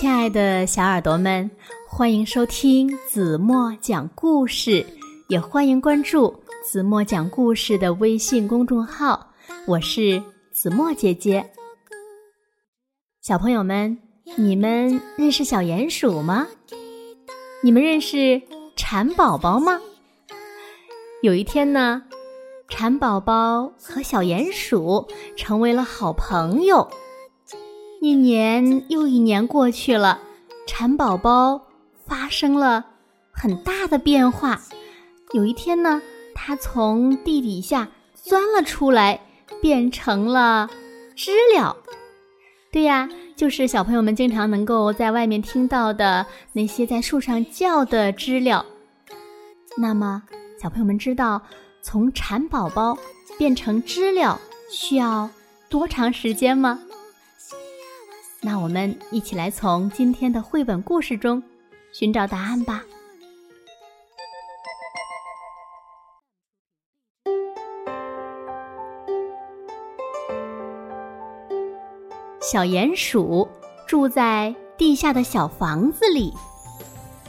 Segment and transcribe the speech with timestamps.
[0.00, 1.50] 亲爱的小耳朵们，
[1.88, 4.86] 欢迎收听子墨讲故事，
[5.26, 9.34] 也欢迎关注子墨讲故事的微信公众号。
[9.66, 10.22] 我是
[10.52, 11.44] 子墨姐姐。
[13.22, 13.98] 小朋友们，
[14.36, 16.46] 你们认识小鼹鼠吗？
[17.64, 18.40] 你们认识
[18.76, 19.80] 蚕宝宝吗？
[21.22, 22.04] 有一天呢，
[22.68, 26.88] 蚕宝宝和小鼹鼠成为了好朋友。
[28.00, 30.20] 一年又一年过去了，
[30.66, 31.60] 蚕宝宝
[32.06, 32.84] 发生了
[33.32, 34.60] 很大的变化。
[35.32, 36.00] 有一天呢，
[36.34, 39.20] 它从地底下钻了出来，
[39.60, 40.70] 变成了
[41.16, 41.76] 知了。
[42.70, 48.64] 对呀，就是小朋友们经常能够在外面听到的那些在树上叫的知了。
[49.76, 50.22] 那么，
[50.62, 51.42] 小朋友们知道
[51.82, 52.96] 从蚕宝宝
[53.36, 55.28] 变成知了需要
[55.68, 56.78] 多长时间吗？
[58.40, 61.42] 那我们一起来从今天的绘本故事中
[61.92, 62.84] 寻找答案吧。
[72.40, 73.46] 小鼹鼠
[73.86, 76.32] 住在地下的小房子里，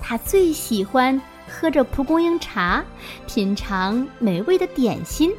[0.00, 2.84] 它最喜欢喝着蒲公英茶，
[3.26, 5.34] 品尝美味的点心。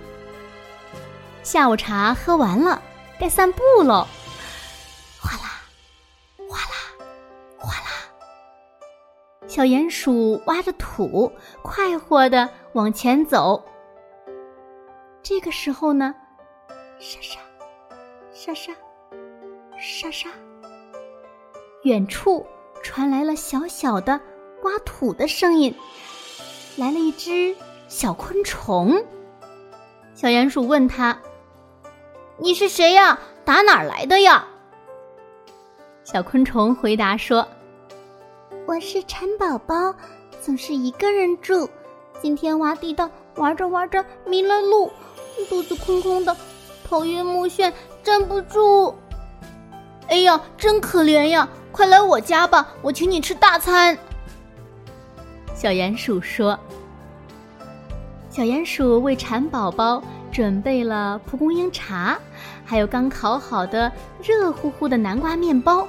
[1.44, 2.82] 下午茶喝完了，
[3.20, 4.06] 该散步喽。
[9.50, 11.32] 小鼹鼠挖着土，
[11.64, 13.66] 快活的往前走。
[15.24, 16.14] 这个时候呢，
[17.00, 17.40] 沙沙，
[18.32, 18.72] 沙沙，
[19.80, 20.30] 沙沙，
[21.82, 22.46] 远处
[22.84, 24.22] 传来了小小的
[24.62, 25.74] 挖土的声音。
[26.78, 27.56] 来了一只
[27.88, 29.04] 小昆虫。
[30.14, 31.20] 小鼹鼠问他
[32.38, 33.20] ：“你是谁呀？
[33.44, 34.48] 打哪儿来的呀？”
[36.06, 37.48] 小昆虫回答说。
[38.70, 39.96] 我是蚕宝宝，
[40.40, 41.68] 总是一个人住。
[42.22, 44.92] 今天挖地道玩着玩着迷了路，
[45.50, 46.38] 肚子空空的，
[46.88, 48.94] 头晕目眩，站不住。
[50.08, 51.50] 哎呀，真可怜呀！
[51.72, 53.98] 快来我家吧，我请你吃大餐。
[55.56, 56.56] 小鼹鼠说
[58.30, 60.00] ：“小鼹鼠为蚕宝宝
[60.32, 62.20] 准备了蒲公英茶，
[62.64, 63.92] 还有刚烤好的
[64.22, 65.88] 热乎乎的南瓜面包。”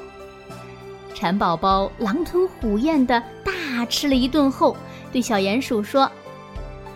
[1.15, 4.77] 蚕宝宝狼吞虎咽的大吃了一顿后，
[5.13, 6.11] 对小鼹鼠说：“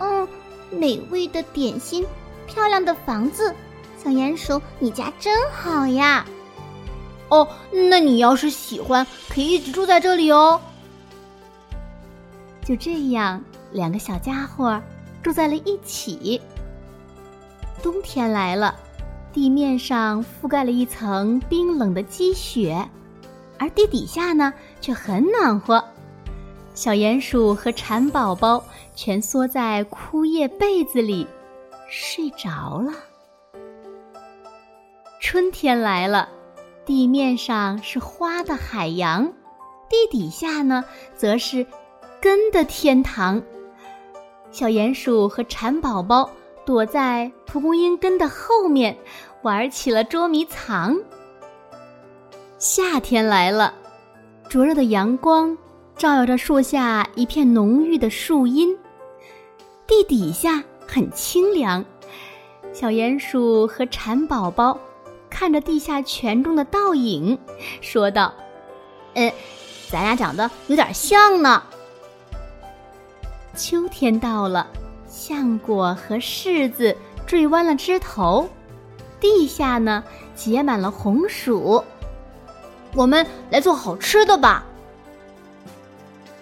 [0.00, 0.26] 嗯，
[0.70, 2.06] 美味的点心，
[2.46, 3.54] 漂亮的房子，
[4.02, 6.24] 小鼹鼠，你家真好呀。”
[7.28, 10.60] 哦，那你要是喜欢，可以一直住在这里哦。
[12.64, 13.42] 就这样，
[13.72, 14.80] 两个小家伙
[15.22, 16.40] 住在了一起。
[17.82, 18.74] 冬天来了，
[19.32, 22.88] 地面上覆盖了一层冰冷的积雪。
[23.64, 24.52] 而地底下呢，
[24.82, 25.82] 却很暖和。
[26.74, 28.62] 小鼹鼠和蚕宝宝
[28.94, 31.26] 蜷缩在枯叶被子里，
[31.88, 32.92] 睡着了。
[35.18, 36.28] 春天来了，
[36.84, 39.32] 地面上是花的海洋，
[39.88, 40.84] 地底下呢，
[41.16, 41.66] 则是
[42.20, 43.42] 根的天堂。
[44.50, 46.28] 小鼹鼠和蚕宝宝
[46.66, 48.94] 躲在蒲公英根的后面，
[49.40, 50.98] 玩起了捉迷藏。
[52.58, 53.74] 夏天来了，
[54.48, 55.56] 灼热的阳光
[55.96, 58.76] 照耀着树下一片浓郁的树荫，
[59.86, 61.84] 地底下很清凉。
[62.72, 64.78] 小鼹鼠和蚕宝宝
[65.28, 67.38] 看着地下泉中的倒影，
[67.80, 68.32] 说道
[69.14, 69.30] ：“嗯，
[69.90, 71.62] 咱俩长得有点像呢。”
[73.54, 74.66] 秋天到了，
[75.06, 78.48] 橡果和柿子坠弯了枝头，
[79.20, 80.02] 地下呢
[80.34, 81.84] 结满了红薯。
[82.94, 84.64] 我们来做好吃的吧。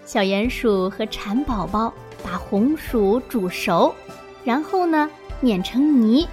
[0.04, 1.92] 小鼹鼠和蝉宝宝
[2.22, 3.94] 把红薯煮熟，
[4.44, 6.28] 然后呢碾成泥，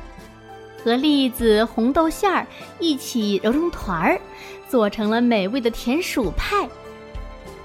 [0.84, 2.46] 和栗子、红豆馅儿
[2.80, 4.20] 一起揉成团儿，
[4.68, 6.68] 做成了美味的甜薯派。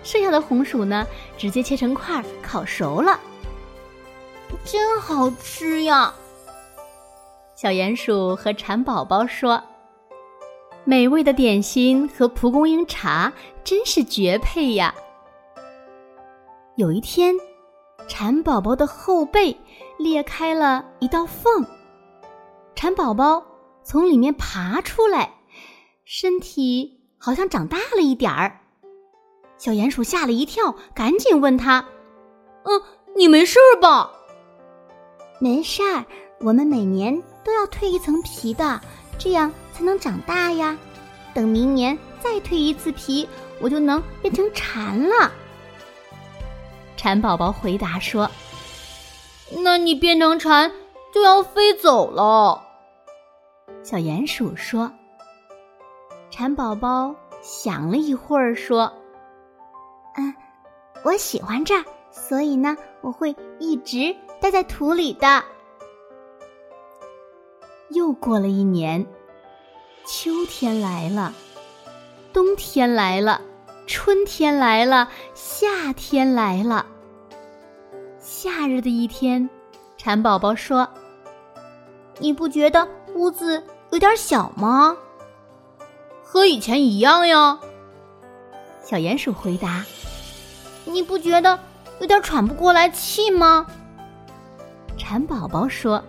[0.05, 1.05] 剩下的红薯呢，
[1.37, 3.19] 直接切成块烤熟了，
[4.65, 6.15] 真好吃呀！
[7.57, 9.61] 小鼹鼠和蝉宝宝说。
[10.87, 13.33] 美味的点心和蒲公英茶
[13.65, 14.95] 真是绝配呀！
[16.77, 17.35] 有一天，
[18.07, 19.57] 蚕宝宝的后背
[19.99, 21.65] 裂开了一道缝，
[22.77, 23.43] 蚕宝宝
[23.83, 25.33] 从里面爬出来，
[26.05, 28.61] 身体好像长大了一点儿。
[29.57, 31.83] 小鼹鼠吓了一跳，赶紧问他
[32.65, 32.83] ：“嗯，
[33.17, 34.13] 你没事吧
[35.41, 36.05] ？”“没事儿，
[36.41, 38.79] 我们每年都要蜕一层皮的。”
[39.17, 40.79] 这样才能长大呀！
[41.35, 43.29] 等明年再蜕一次皮，
[43.61, 45.33] 我就能变成蝉了。
[46.97, 48.31] 蝉宝宝回答说
[49.65, 50.71] ：“那你变成蝉
[51.13, 52.63] 就要飞走了。”
[53.83, 54.93] 小鼹鼠说
[56.31, 57.13] ：“蝉宝宝
[57.43, 58.93] 想了一会儿，说
[60.17, 60.33] ：‘嗯，
[61.03, 65.43] 我喜欢这儿，所以呢，我会一直待在土里的。’”
[67.91, 69.05] 又过了一年，
[70.07, 71.33] 秋天来了，
[72.31, 73.41] 冬天来了，
[73.87, 76.85] 春天来了，夏天来了。
[78.21, 79.49] 夏日的一天，
[79.97, 80.87] 蝉宝宝说
[82.21, 83.63] ：“你不觉得屋子
[83.93, 84.95] 有点小吗
[86.23, 87.59] ？”“和以前一样呀。”
[88.85, 89.83] 小鼹鼠回答。
[90.85, 91.59] “你不觉得
[91.99, 93.67] 有点喘不过来气吗？”
[94.99, 96.03] 蝉宝宝说。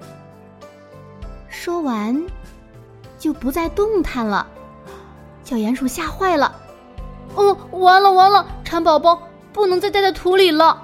[1.47, 2.21] 说完，
[3.17, 4.47] 就不再动弹了。
[5.43, 6.55] 小鼹鼠吓坏了
[7.35, 8.47] ：“哦，完了完了！
[8.63, 9.21] 蝉宝宝
[9.53, 10.81] 不能再待在土里了。”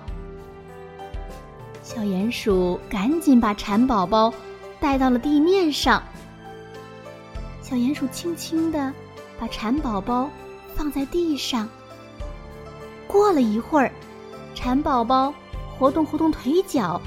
[1.83, 4.33] 小鼹鼠赶紧把蝉宝宝
[4.79, 6.01] 带到了地面上。
[7.61, 8.93] 小鼹鼠轻轻地
[9.39, 10.29] 把蝉宝宝
[10.75, 11.67] 放在地上。
[13.07, 13.91] 过了一会儿，
[14.55, 15.33] 蝉宝宝
[15.77, 17.01] 活动活动腿脚，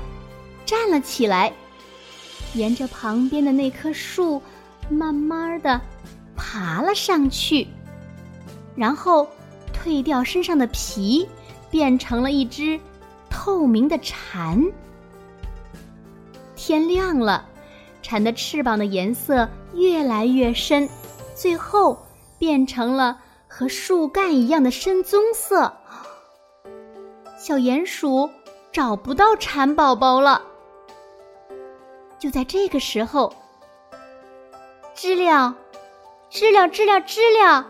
[0.66, 1.52] 站了起来，
[2.54, 4.42] 沿着旁边的那棵树
[4.88, 5.80] 慢慢的
[6.36, 7.66] 爬了上去，
[8.76, 9.28] 然后
[9.72, 11.28] 褪掉身上的皮，
[11.70, 12.80] 变成了一只。
[13.36, 14.62] 透明的蝉，
[16.56, 17.46] 天亮了，
[18.00, 20.88] 蝉的翅膀的颜色越来越深，
[21.34, 21.98] 最后
[22.38, 25.74] 变成了和树干一样的深棕色。
[27.36, 28.30] 小鼹鼠
[28.72, 30.40] 找不到蝉宝宝了。
[32.18, 33.34] 就在这个时候，
[34.94, 35.56] 知了，
[36.30, 37.66] 知了，知了，知了。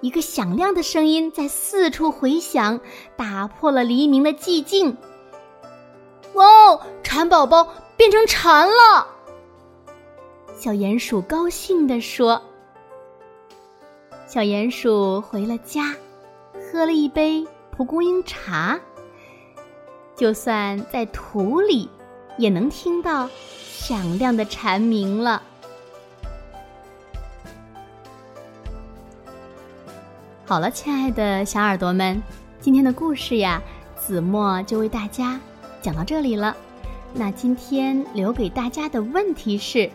[0.00, 2.80] 一个响亮的声音在四处回响，
[3.16, 4.96] 打破了黎明的寂静。
[6.34, 9.06] 哇哦，蝉宝宝变成蝉了！
[10.56, 12.40] 小鼹鼠高兴地说。
[14.26, 15.94] 小鼹鼠回了家，
[16.52, 18.78] 喝了一杯蒲公英茶。
[20.14, 21.88] 就算在土里，
[22.38, 23.28] 也能听到
[23.58, 25.42] 响亮的蝉鸣了。
[30.54, 32.22] 好了，亲爱的小耳朵们，
[32.60, 33.60] 今天的故事呀，
[33.96, 35.40] 子墨就为大家
[35.82, 36.56] 讲到这里了。
[37.12, 39.90] 那今天留给大家的问题是：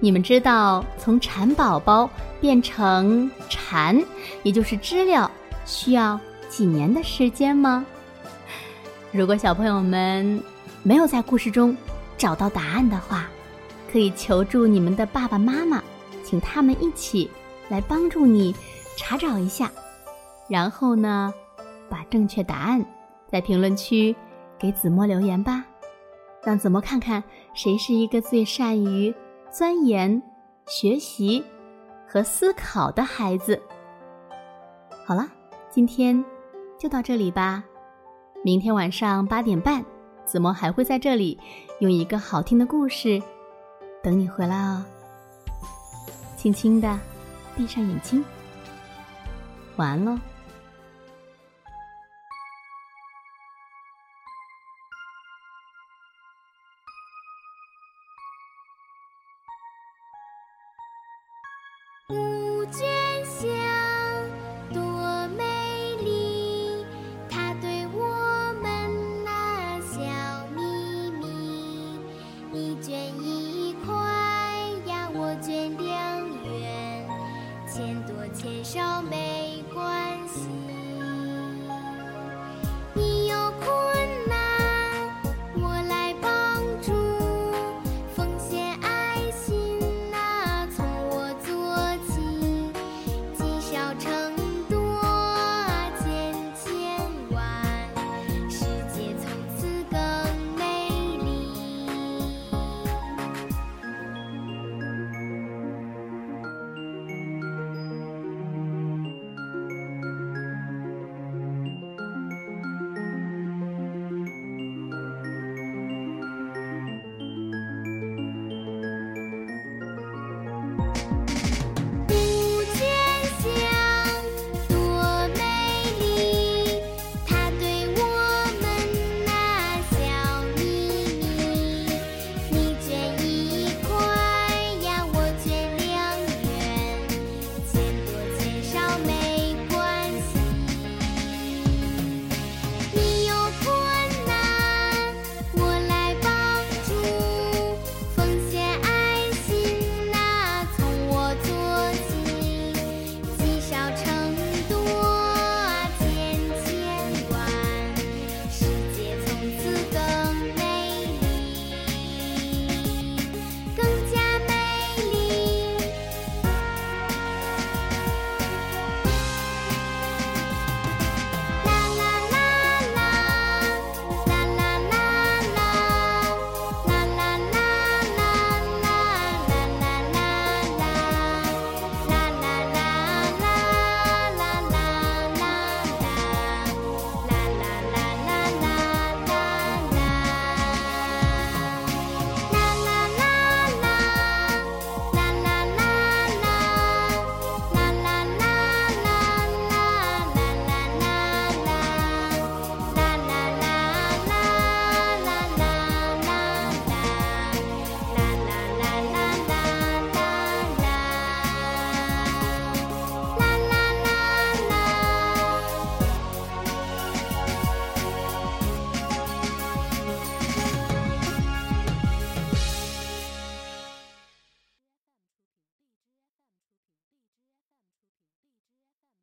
[0.00, 2.08] 你们知道从蝉宝宝
[2.40, 4.02] 变成蝉，
[4.42, 5.30] 也就是知了，
[5.66, 6.18] 需要
[6.48, 7.84] 几年的时间吗？
[9.10, 10.42] 如果小朋友们
[10.82, 11.76] 没有在故事中
[12.16, 13.26] 找到答案的话，
[13.92, 15.84] 可以求助你们的爸爸妈妈，
[16.24, 17.30] 请他们一起
[17.68, 18.54] 来帮助你。
[19.04, 19.68] 查找一下，
[20.48, 21.34] 然后呢，
[21.90, 22.86] 把正确答案
[23.28, 24.14] 在评论区
[24.56, 25.64] 给子墨留言吧，
[26.44, 27.22] 让子墨看看
[27.52, 29.12] 谁是一个最善于
[29.50, 30.22] 钻研、
[30.66, 31.44] 学习
[32.08, 33.60] 和思考的孩子。
[35.04, 35.28] 好了，
[35.68, 36.24] 今天
[36.78, 37.64] 就到这里吧，
[38.44, 39.84] 明天晚上八点半，
[40.24, 41.36] 子墨还会在这里
[41.80, 43.20] 用一个好听的故事
[44.00, 44.84] 等你回来哦。
[46.36, 46.96] 轻轻的
[47.56, 48.24] 闭上眼睛。
[49.76, 50.12] 完了。
[50.12, 50.31] 乌
[77.82, 79.52] 钱多钱少没。
[79.74, 80.91] 关系